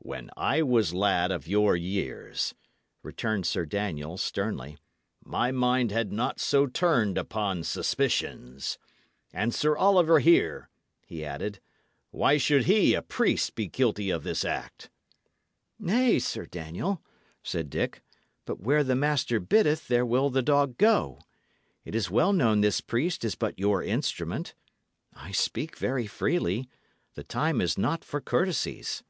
"When 0.00 0.28
I 0.36 0.60
was 0.60 0.92
lad 0.92 1.30
of 1.32 1.48
your 1.48 1.74
years," 1.74 2.54
returned 3.02 3.46
Sir 3.46 3.64
Daniel, 3.64 4.18
sternly, 4.18 4.76
"my 5.24 5.52
mind 5.52 5.90
had 5.90 6.12
not 6.12 6.38
so 6.38 6.66
turned 6.66 7.16
upon 7.16 7.64
suspicions. 7.64 8.76
And 9.32 9.54
Sir 9.54 9.74
Oliver 9.74 10.18
here," 10.20 10.68
he 11.06 11.24
added, 11.24 11.60
"why 12.10 12.36
should 12.36 12.66
he, 12.66 12.92
a 12.92 13.00
priest, 13.00 13.54
be 13.54 13.66
guilty 13.66 14.10
of 14.10 14.22
this 14.22 14.44
act?" 14.44 14.90
"Nay, 15.78 16.18
Sir 16.18 16.44
Daniel," 16.44 17.02
said 17.42 17.70
Dick, 17.70 18.02
"but 18.44 18.60
where 18.60 18.84
the 18.84 18.94
master 18.94 19.40
biddeth 19.40 19.88
there 19.88 20.04
will 20.04 20.28
the 20.28 20.42
dog 20.42 20.76
go. 20.76 21.20
It 21.86 21.94
is 21.94 22.10
well 22.10 22.34
known 22.34 22.60
this 22.60 22.82
priest 22.82 23.24
is 23.24 23.34
but 23.34 23.58
your 23.58 23.82
instrument. 23.82 24.54
I 25.14 25.30
speak 25.32 25.78
very 25.78 26.06
freely; 26.06 26.68
the 27.14 27.24
time 27.24 27.62
is 27.62 27.78
not 27.78 28.04
for 28.04 28.20
courtesies. 28.20 29.02